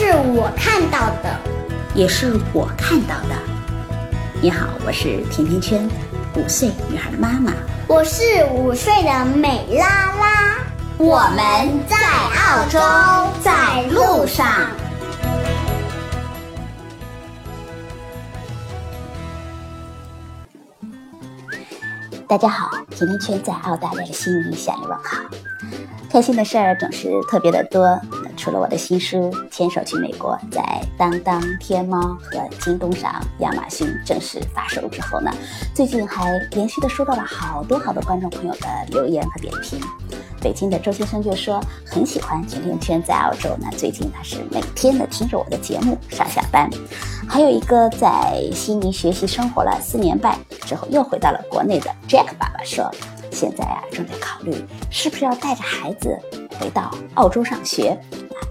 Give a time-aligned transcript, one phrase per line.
[0.00, 1.38] 这是我看到的，
[1.94, 3.36] 也是我看到的。
[4.40, 5.86] 你好，我是甜甜圈，
[6.36, 7.52] 五岁女孩的妈妈。
[7.86, 10.56] 我是五岁的美拉拉。
[10.96, 12.80] 我们在澳洲，
[13.42, 14.46] 在路上。
[22.26, 25.18] 大家好，甜甜圈在澳大利亚的悉尼向你问好。
[26.10, 28.00] 开心的事儿总是特别的多。
[28.40, 30.62] 除了我的新书《牵手去美国》在
[30.96, 35.30] 当当、天猫和京东上、亚马逊正式发售之后呢，
[35.74, 39.78] 最近还连续的收到了好多好多观众朋友的留言和点评。
[40.40, 46.66] 北京的周先生就说很喜欢甜甜圈在澳洲，那最近他是每天的听着我的节目上下班。
[47.28, 52.90] 还有一个在悉尼学习生活了四年半之后又回到了国内的 Jack 爸爸说。
[53.32, 54.52] 现在啊，正在考虑
[54.90, 56.18] 是不是要带着孩子
[56.60, 57.98] 回到澳洲上学。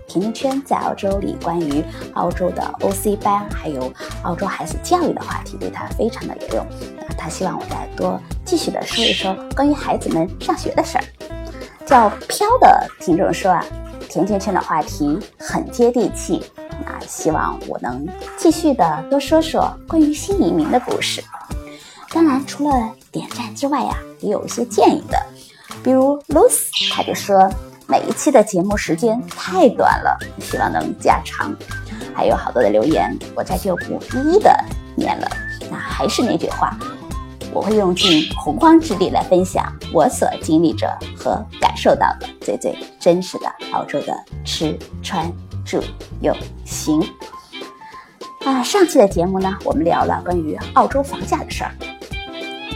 [0.07, 1.83] 甜甜圈在澳洲里关于
[2.15, 3.93] 澳洲的 OC 班，还有
[4.23, 6.65] 澳洲孩子教育的话题，对他非常的有用。
[7.15, 11.03] 他希望我再多继续的说一说关于孩子们上学的事儿。
[11.85, 13.63] 叫飘的听众说啊，
[14.09, 16.43] 甜甜圈的话题很接地气，
[16.83, 21.23] 那希望我能继续的多说说关于新移民的故事。
[22.11, 25.23] 当然，除了点赞之外呀，也有一些建议的，
[25.83, 27.47] 比如 Lucy，他就说
[27.89, 31.51] 每一期的节目时间太短了，希望能加长。
[32.13, 34.55] 还有好多的留言，我这就不一一的
[34.95, 35.27] 念了。
[35.71, 36.77] 那还是那句话，
[37.51, 44.13] 我会用尽洪荒之力来分享我所经历着和感受到的最最真实的澳洲的
[44.45, 45.27] 吃穿
[45.65, 45.81] 住
[46.21, 46.35] 用
[46.65, 47.01] 行。
[48.45, 51.71] 啊，上期的节目呢，我们聊了关于澳洲房价的事儿。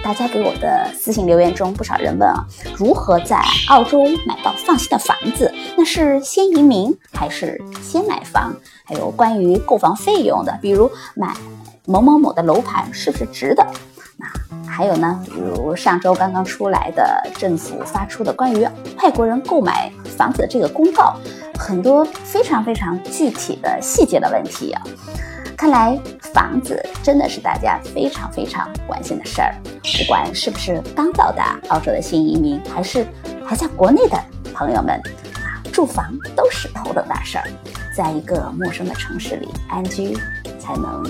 [0.03, 5.51] 大家给我的私信留言中，不少人问啊，如何在澳洲买到放心的房子？
[5.77, 8.53] 那是先移民还是先买房？
[8.83, 11.33] 还有关于购房费用的，比如买
[11.85, 13.65] 某某某的楼盘是不是值得？
[14.17, 18.67] 那还有呢，比如上周刚刚出来的政府发出的关于
[19.01, 21.15] 外国人购买房子的这个公告，
[21.57, 24.83] 很多非常非常具体的细节的问题啊。
[25.63, 29.55] 看来房子真的是大家非常非常关心的事儿，
[29.97, 33.07] 不管是不是刚到达澳洲的新移民，还是
[33.45, 34.21] 还在国内的
[34.53, 34.99] 朋友们
[35.35, 37.45] 啊，住房都是头等大事儿。
[37.95, 40.13] 在一个陌生的城市里安居，
[40.59, 41.01] 才能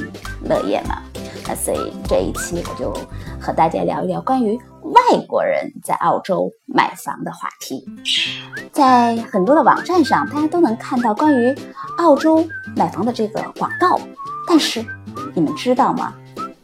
[0.43, 1.01] 乐业嘛。
[1.47, 2.93] 那所以这一期我就
[3.41, 7.83] 和大家聊一聊关于外国人在澳洲买房的话题。
[8.71, 11.55] 在很多的网站上，大家都能看到关于
[11.97, 13.99] 澳洲买房的这个广告。
[14.47, 14.85] 但是，
[15.33, 16.13] 你们知道吗？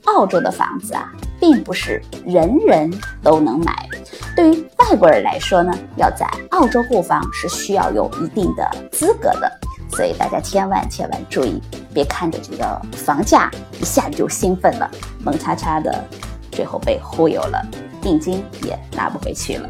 [0.06, 2.92] 澳洲的房子啊，并不是人人
[3.22, 3.88] 都能买。
[4.36, 9.52] 对于外国人来说呢，要在澳洲购房是需要有一定的资格的。
[9.92, 11.62] 所以大家千万千万注意，
[11.94, 14.90] 别看着这个房价一下子就兴奋了，
[15.24, 16.04] 猛叉叉的，
[16.52, 17.64] 最后被忽悠了，
[18.02, 19.70] 定金也拿不回去了。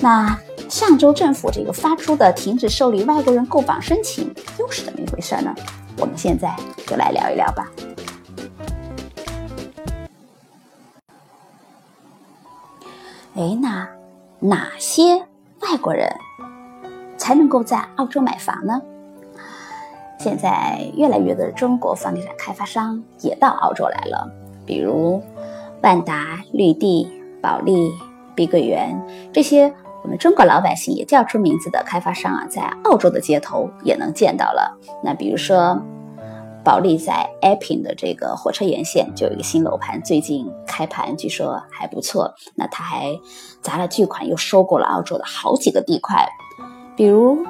[0.00, 0.38] 那
[0.68, 5.54] 上周政府这个发出的停止受理外国人购房申请，又是怎么一回事呢？
[5.98, 6.54] 我们现在
[6.86, 7.70] 就来聊一聊吧。
[13.36, 13.88] 哎，那
[14.40, 15.16] 哪些
[15.60, 16.08] 外国人
[17.16, 18.80] 才能够在澳洲买房呢？
[20.18, 24.30] 现在越来越多的中国房地产开发商也到澳洲来了，
[24.64, 25.22] 比如
[25.82, 27.10] 万达、绿地、
[27.42, 27.90] 保利、
[28.34, 29.00] 碧桂园
[29.32, 29.74] 这些。
[30.04, 34.78] 我们中国老百姓也叫出名字的开发商啊，在澳洲的街头也能见到了。
[35.02, 35.80] 那比如说，
[36.62, 42.34] 保利在 Epping 的这个火车沿线就有一个新楼盘，最近开盘，据说还不错。
[42.54, 43.18] 那他还
[43.62, 46.28] 砸了巨款，又收购了澳洲的好几个地块，
[46.94, 47.42] 比如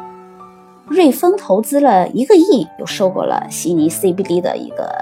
[0.87, 4.93] 瑞丰投资了一个亿，又收购了悉尼 CBD 的一个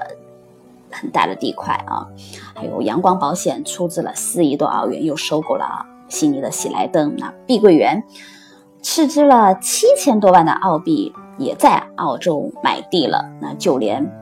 [0.91, 2.09] 很大的地块啊。
[2.55, 5.87] 还有阳光保险出资了四亿多澳元，又收购了。
[6.13, 8.05] 悉尼的喜来登，那碧桂园
[8.83, 13.25] 斥资了七千多万的澳币，也在澳洲买地了。
[13.41, 14.13] 那就连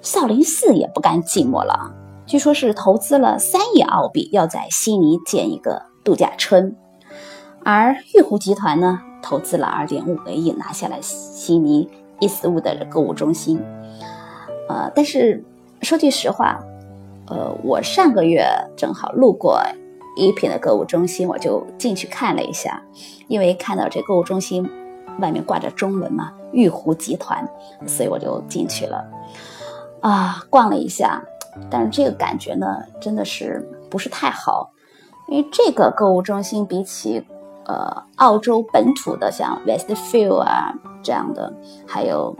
[0.00, 1.92] 少林寺也不甘寂寞了，
[2.24, 6.74] 据说是投资了三亿澳币，要在悉尼建一个度假村。
[7.62, 11.86] 而玉湖集团呢，投资了二点五个亿，拿下了悉尼
[12.18, 13.60] 伊斯伍的购物中心。
[14.70, 15.44] 呃，但是
[15.82, 16.58] 说句实话，
[17.26, 19.62] 呃，我上个月正好路过
[20.16, 22.82] 一品的购物中心，我就进去看了一下，
[23.28, 24.68] 因为看到这购物中心
[25.20, 27.48] 外面挂着中文嘛，玉湖集团，
[27.86, 29.04] 所以我就进去了。
[30.00, 31.22] 啊，逛了一下，
[31.70, 32.66] 但是这个感觉呢，
[33.00, 34.70] 真的是不是太好，
[35.28, 37.24] 因为这个购物中心比起。
[37.64, 41.54] 呃，澳洲本土的像 Westfield 啊这样的，
[41.86, 42.36] 还有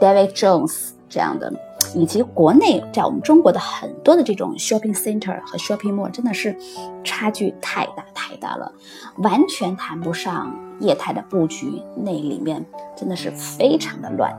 [0.00, 1.52] David Jones 这样的，
[1.94, 6.56] 以及国内在我们中国的很多的这种 shopping center 和 shopping mall，真的是
[7.04, 8.72] 差距太大太大了，
[9.18, 12.64] 完全谈不上业态的布局，那里面
[12.96, 14.32] 真的是非常的乱。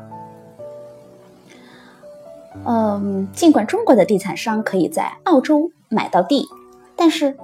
[2.66, 6.48] 嗯，尽管中国的地产商可以在澳洲买到地，
[6.96, 7.38] 但是。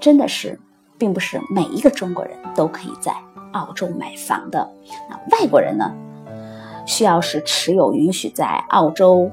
[0.00, 0.60] 真的是，
[0.98, 3.14] 并不是每一个中国人都可以在
[3.52, 4.70] 澳洲买房的。
[5.08, 5.90] 那外国人呢，
[6.86, 9.30] 需要是持有允许在澳洲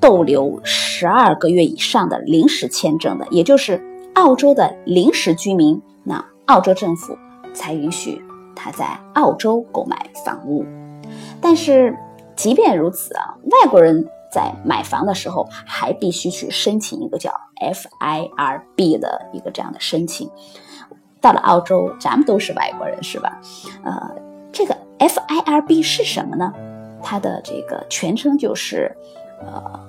[0.00, 3.82] 逗留十二个月以上的临时签证的，也就是
[4.14, 5.80] 澳洲的临时居民。
[6.04, 7.16] 那澳洲政府
[7.54, 8.22] 才允许
[8.54, 10.64] 他在澳洲购买房屋。
[11.40, 11.96] 但是，
[12.36, 14.08] 即便如此啊，外国人。
[14.32, 17.30] 在买房的时候，还必须去申请一个叫
[17.60, 20.30] FIRB 的一个这样的申请。
[21.20, 23.38] 到了澳洲，咱们都是外国人，是吧？
[23.84, 24.10] 呃，
[24.50, 26.50] 这个 FIRB 是什么呢？
[27.02, 28.90] 它的这个全称就是
[29.40, 29.80] 呃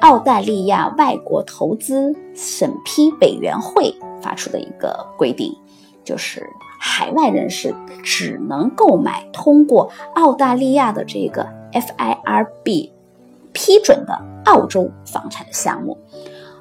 [0.00, 5.54] 澳大利亚外国投资审批委员会发出的一个规定，
[6.04, 6.46] 就是
[6.78, 12.90] 海外人士只能购买通过澳大利亚的这个 FIRB。
[13.58, 15.96] 批准的澳洲房产的项目，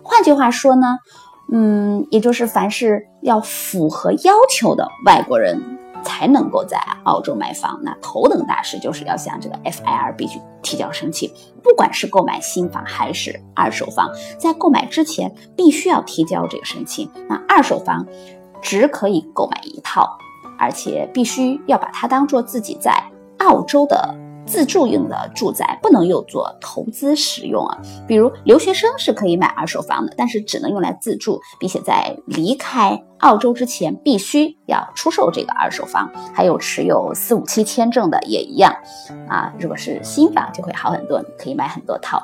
[0.01, 0.97] 换句话说呢，
[1.51, 5.74] 嗯，也就是凡是要符合要求的外国人
[6.05, 7.77] 才能够在澳洲买房。
[7.83, 11.29] 那头等大事就是要向这个 FIRB 去提交申请，
[11.61, 17.11] 不管是购买新房还是二手房，在购买之前必须要提交这个申请。
[17.27, 18.05] 那二手房
[18.61, 20.17] 只可以购买一套，
[20.57, 23.03] 而且必须要把它当做自己在
[23.39, 24.15] 澳洲的。
[24.45, 27.77] 自住用的住宅不能用作投资使用啊，
[28.07, 36.11] 比如留学生是可以买二手房的，但是只能用来自住，并且在离开澳洲之前必须要出售这个二手房。
[36.33, 38.75] 还有持有四五七签证的也一样
[39.27, 42.21] 啊，如果是新房就会好很多，可以买很多套。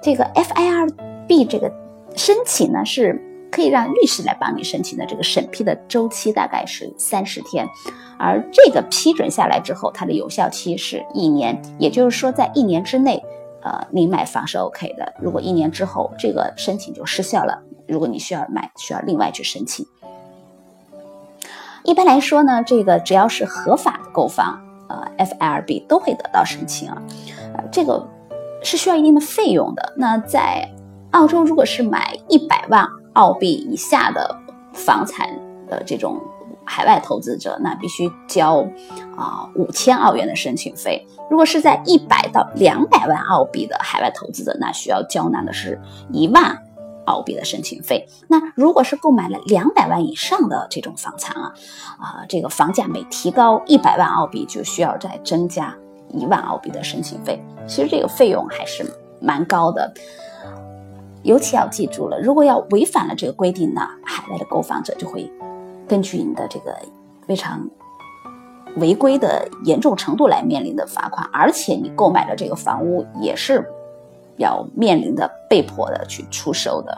[0.00, 1.72] 这个 FIRB 这个
[2.14, 3.20] 申请呢是。
[3.50, 7.66] 可以让律师来帮你申请的这个审批的周期大概是三十天，
[8.18, 13.22] 而这个批准下来之后，它的有效期是一年，也就是说在一年之内，
[13.62, 15.14] 呃，你买房是 OK 的。
[15.20, 19.86] 如果一年之后这个申请就失效了，如果你需要买，需要另外去申请。
[21.84, 27.00] 一般来说呢，这个只要是合法的购房，呃，FIRB 都会得到申请啊，
[27.54, 28.06] 呃，这个
[28.62, 29.94] 是需要一定的费用的。
[29.96, 30.68] 那在
[31.12, 32.86] 澳洲，如果是买一百万。
[33.16, 34.38] 澳币以下的
[34.72, 35.26] 房产
[35.66, 36.20] 的这种
[36.64, 38.64] 海外投资者，那必须交
[39.16, 41.06] 啊五千澳元的申请费。
[41.30, 45.80] 如果是在一百到两百万澳币的海外投资者，那需要交纳的是
[46.12, 46.62] 一万
[47.06, 48.06] 澳币的申请费。
[48.28, 51.54] 那如果是购买了两百万以上的这种房产啊，
[51.98, 55.74] 啊这个房价每提高一百万澳币，就需要再增加
[56.10, 57.42] 一万澳币的申请费。
[57.66, 58.84] 其实这个费用还是
[59.20, 59.90] 蛮高的。
[61.26, 65.28] 尤其要记住了，如果要违反了这个规定呢，海外的购房者就会
[65.88, 66.72] 根据你的这个
[67.26, 67.68] 非常
[68.76, 73.66] 违规的严重程度来面临的罚款，而且你购买的这个房屋也是
[74.36, 76.96] 要面临的被迫的去出售的。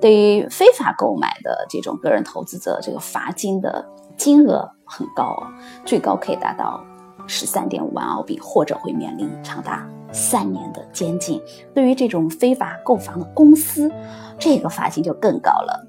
[0.00, 3.84] 对于非法购买的这种个人投资者，这个罚金的
[4.16, 5.36] 金额很高，
[5.84, 6.80] 最高可以达到
[7.26, 9.84] 十三点五万澳币，或者会面临长达。
[10.12, 11.40] 三年的监禁，
[11.74, 13.90] 对于这种非法购房的公司，
[14.38, 15.86] 这个罚金就更高了，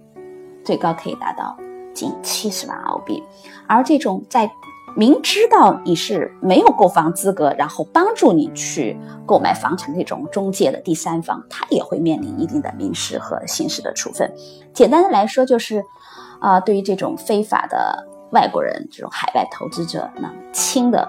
[0.64, 1.58] 最高可以达到
[1.94, 3.24] 近七十万澳币。
[3.68, 4.52] 而这种在
[4.96, 14.30] 明知道你是没有购房资格，然后帮助你去购买房产这种中介的第三方，他也会面临一定的民事和刑事的处分。
[14.74, 15.84] 简单的来说，就是
[16.40, 21.08] 啊，对于这种非法的外国人，这种海外投资者，那轻的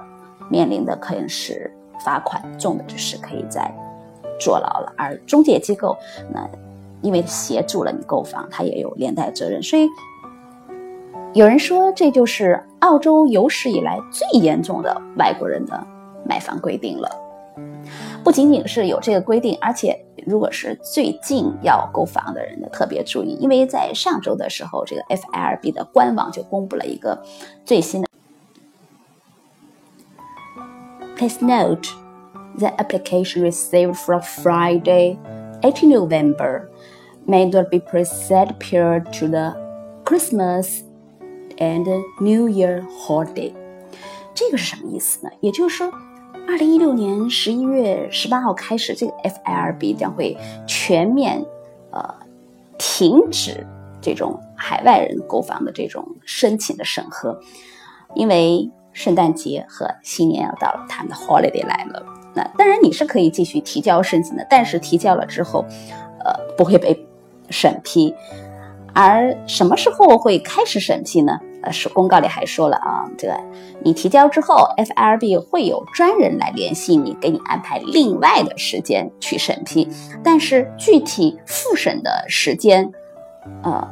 [0.49, 1.75] 面临的可能是。
[2.05, 3.73] 罚款重的就是可以在
[4.39, 5.97] 坐牢了，而中介机构
[6.33, 6.49] 那
[7.03, 9.63] 因为协助了你购房，他也有连带责任。
[9.63, 9.89] 所以
[11.33, 15.87] 有人说这就是澳洲有史以来最严重的外国人的
[16.27, 17.09] 买房规定了。
[18.23, 27.19] 不仅仅是有这个规定，而且如果是最近要购房的人呢，特别注意，因为在上周的时候，这个 FIRB 的官网就公布了一个
[27.65, 28.10] 最新的。
[31.20, 31.94] Please note
[32.58, 35.18] the application received from Friday,
[35.64, 36.70] 18 November,
[37.26, 39.56] may not be preset prior to the
[40.04, 40.84] Christmas
[41.58, 41.86] and
[42.20, 43.54] New Year holiday。
[44.34, 45.32] 这个是什么意思呢？
[45.40, 45.92] 也就是说，
[46.48, 51.44] 二零一六年十一月十八号开始，这个 FIRB 将会全面
[51.92, 52.14] 呃
[52.78, 53.66] 停止
[54.02, 57.40] 这种海外人购房的这种申请的审核，
[58.14, 58.70] 因为
[59.03, 62.05] 圣诞节和新年要到了，他们的 holiday 来了。
[62.35, 65.65] 那当然你是可以继续提交申请的，但是提交了之后，
[66.23, 67.07] 呃，不会被
[67.49, 68.15] 审批。
[68.93, 71.41] 而什么时候会开始审批呢？
[71.63, 73.41] 呃，是公告里还说了啊，这个
[73.83, 79.89] 你提交之后，FIRB 会有专人来联系你，给你安排另外的时间去审批。
[80.23, 82.93] 但是具体复审的时间，
[83.63, 83.89] 呃，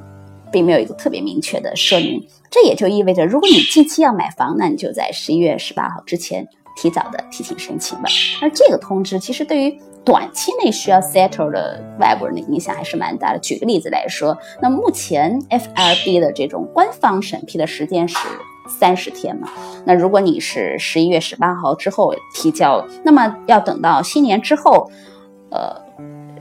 [0.50, 2.26] 并没有一个特别明确的说明。
[2.50, 8.09] 这也就意味着，如果你近期要买房，那你就在十一月十八号之前提早的提请申请吧。
[8.40, 13.38] 而这个通知其实对于短期内需要 settle 的外国人的影响还是蛮大的。
[13.40, 18.17] 举个例子来说，那目前 FIRB 的这种官方审批的时间是
[18.67, 19.49] 三十天嘛？
[19.85, 24.90] 那如果你是十一月十八号之后提交，那么要等到新年之后，
[25.50, 25.76] 呃，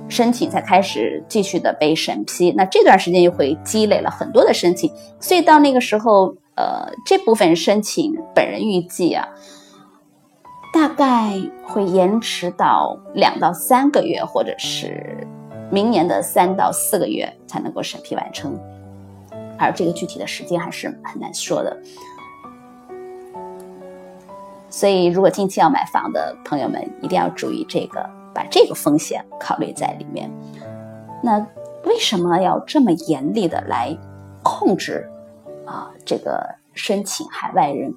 [0.09, 2.51] 申请才开始继续的被审批。
[2.51, 9.27] 那这段时间又会积累了很多的申请，所以到那个时候，呃，这部分申请本人预计啊。
[10.73, 11.33] 大概
[11.65, 15.25] 会延迟到两到三个月，或者是
[15.71, 18.59] 明年的三到四个月才能够审批完成，
[19.57, 21.75] 而这个具体的时间还是很难说的。
[24.69, 28.07] 所以，如果近期要买房的朋友们，一定要注意这个，
[28.37, 30.31] 把这个风险考虑在里面。
[31.23, 31.39] 那
[31.85, 33.97] 为什么要这么严厉的来
[34.43, 35.09] 控制
[35.65, 35.89] 啊？
[36.05, 37.91] 这个申请海外人？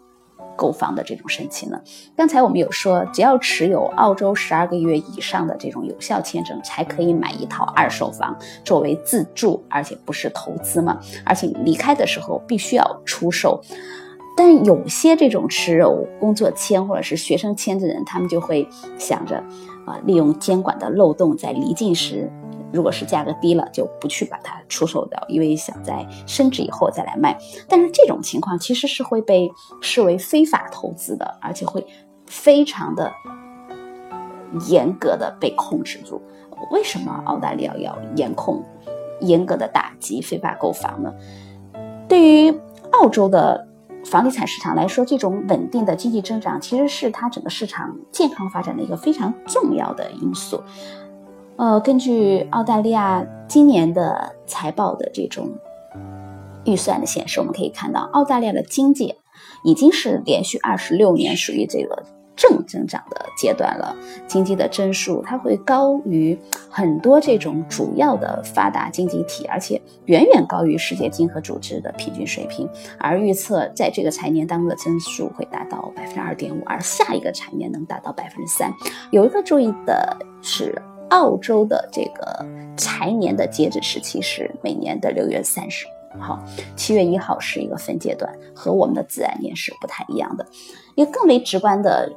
[0.57, 1.81] 购房的这种申请呢？
[2.15, 11.01] 刚才我们有说，只要持有澳洲十二个月以上的这种有效签证，才可以买一套二手房作为自住，而且不是投资嘛。
[11.25, 13.59] 而且离开的时候必须要出售。
[14.37, 18.69] 但有些这种持有工作签或者是学生签的人，他们就会
[18.99, 19.43] 想着
[19.87, 22.31] 啊，利用监管的漏洞，在离境时。
[22.73, 27.37] 如果是价格低了，就不去把它出售掉，因为想在升值以后再来卖。
[27.69, 31.85] 但是这种情况其实是会被视为非法投资的，而且会
[32.27, 33.11] 非常的
[34.69, 36.23] 严格的被控制住。
[36.71, 38.63] 为什么澳大利亚要严控、
[39.19, 41.13] 严格的打击非法购房呢？
[42.07, 42.57] 对于
[42.93, 43.67] 澳洲的
[44.05, 50.63] 房地产市场来说，这种稳定的经济增长其实是它整个市场健康发展的一个非常重要的因素。
[51.57, 55.51] 呃，根据澳大利亚今年的财报的这种
[56.65, 59.15] 预算的显示，我们可以看到，澳大利亚的经济
[59.63, 62.03] 已经是连续二十六年属于这个
[62.41, 63.95] 正增长的阶段了。
[64.27, 66.39] 经济的增速它会高于
[66.71, 72.67] 很多这种主要的发达经济体，而且远远高于世界经合组织的平均水平。
[72.99, 78.73] 而预测在这个财年当中的增速会达到百分之二点五，而下一个财年能达到百分之三。
[79.11, 80.81] 有一个注意的是。
[81.11, 85.85] 澳洲的这个财年的截止时期是每年的六月三十
[86.21, 86.39] 号，
[86.77, 90.47] 七月一号是一个分阶段，和我们的自然年是不太一样的。
[90.95, 92.09] 一个更为直观的。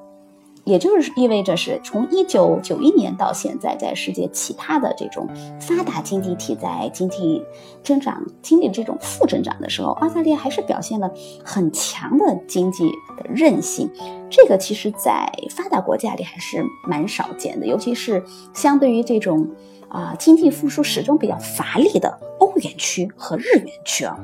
[0.65, 5.27] 也就是意味着是从一九九一年到现在，在世界其他的这种
[5.59, 7.43] 发达经济体在经济
[7.83, 11.11] 增长经历这种负增长的时候，澳大利亚还是表现了
[11.43, 13.89] 很强的经济的韧性。
[14.29, 19.45] 这个其实在发达国家里还是蛮少见的，尤其是相对于这种
[19.89, 24.17] 啊经济复苏始终比较乏力的欧元区和日元区啊，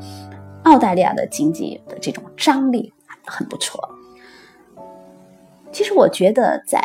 [0.64, 2.94] 澳大利亚的经济的这种张力
[3.26, 3.78] 很不错。
[5.72, 6.82] 其实我觉得，在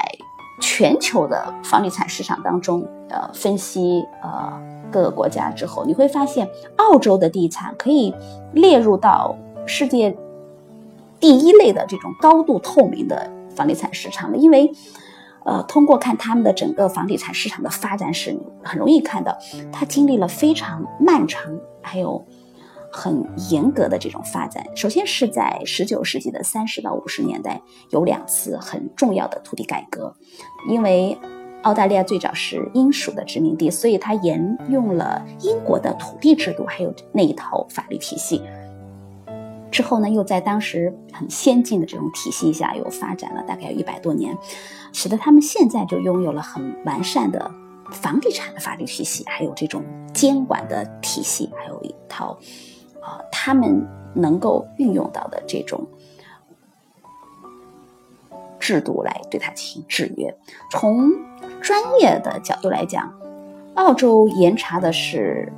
[0.60, 4.52] 全球的房地产市场当中，呃，分析呃
[4.90, 8.14] 各个国家之后，你会发现，澳洲的地产可以
[8.52, 9.36] 列入到
[9.66, 10.16] 世界
[11.18, 14.70] 第一类的这种高度透明的房地产市场了，因为，
[15.44, 19.36] 呃，通过看他们的整个房地产市场的发展史，很容易看到，
[19.72, 22.24] 它经历了非常漫长，还有。
[22.96, 27.60] 很严格的这种发展，首先是在十九世纪的三十到五十年代
[27.90, 30.14] 有两次很重要的土地改革，
[30.68, 31.18] 因为
[31.62, 38.40] 澳大利亚最早是英属的殖民地，所以它沿用了英国的土地制度，还有那一套法律体系。
[39.72, 44.38] 之后呢，又在当时很先进的这种体系下又发展了大概有一百多年，
[44.92, 47.50] 使得他们现在就拥有了很完善的
[47.90, 49.82] 房地产的法律体系，还有这种
[50.12, 52.38] 监管的体系，还有一套。
[53.04, 55.86] 啊，他们能够运用到的这种
[58.58, 60.34] 制度来对它进行制约。
[60.70, 61.10] 从
[61.60, 63.12] 专业的角度来讲，
[63.74, 65.52] 澳洲严查的是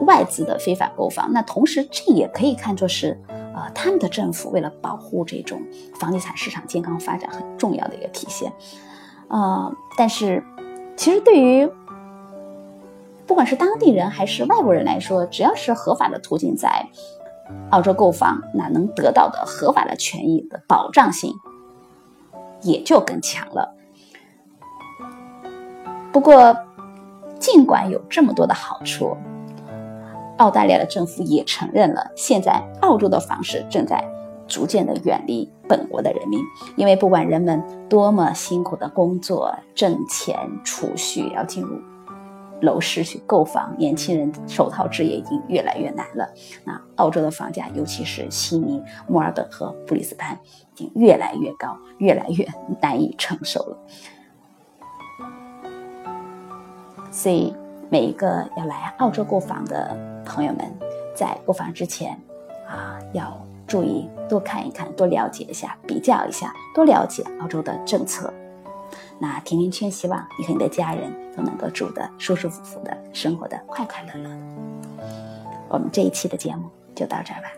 [0.00, 5.60] 外资的非法购房，那同时这也可以看作是呃他们的政府为了保护这种
[5.94, 8.52] 房地产市场健康发展很重要的一个体现。
[9.28, 10.44] 呃，但是
[10.96, 11.68] 其实对于
[13.26, 16.86] 不管是当地人还是外国人来说，只要是合法的途径在
[17.70, 21.34] 澳洲购房，那能得到的合法的权益的保障性
[22.62, 23.74] 也就更强了。
[26.12, 26.56] 不过，
[27.38, 29.16] 尽管有这么多的好处，
[30.38, 34.02] 澳大利亚的政府也承认了，现在澳洲的房市正在
[34.46, 36.40] 逐渐的远离本国的人民，
[36.76, 41.78] 因为不管人们多么辛苦的工作、挣钱、储蓄，要进入。
[42.62, 46.28] 楼市去购房，年轻人手套置业已经越来越难了。
[46.64, 52.46] 那澳洲的房价，尤其是悉尼、墨尔本和布里斯班，已经越来越高，越来越
[52.80, 53.78] 难以承受了。
[57.10, 57.54] 所以，
[57.88, 60.70] 每一个要来澳洲购房的朋友们，
[61.14, 62.18] 在购房之前
[62.68, 68.32] 啊，要注意多看一看，多了解一下，比较一下，多了解澳洲的政策。
[69.18, 74.40] 那甜甜圈希望你和你的家人都能够住得舒舒服服的，生活的快快乐乐的。
[75.68, 77.48] 我们这一期的节目就到这儿吧。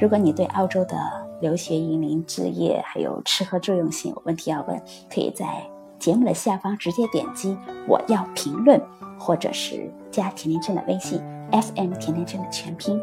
[0.00, 0.96] 如果你对澳洲的
[1.40, 4.80] 留学、移民、置业还有吃喝住用行有问题要问，
[5.12, 5.62] 可以在
[5.98, 7.56] 节目的下方直接点击
[7.88, 8.80] “我要评论”，
[9.18, 13.00] 或者是加甜甜圈的微信 “FM 甜甜圈”的全拼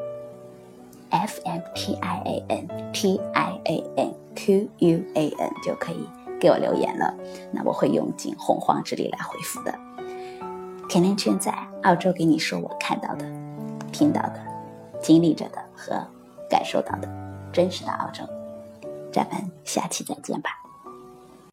[1.10, 6.06] “F M T I A N T I A N Q U A N” 就可以。
[6.40, 7.14] 给我留言了，
[7.52, 9.74] 那我会用尽洪荒之力来回复的。
[10.90, 11.52] 甜甜圈在
[11.84, 13.26] 澳洲给你说我看到的、
[13.92, 14.40] 听到的、
[15.02, 15.96] 经历着的和
[16.50, 17.10] 感受到的
[17.52, 18.24] 真实的澳洲，
[19.12, 20.67] 咱们下期再见吧。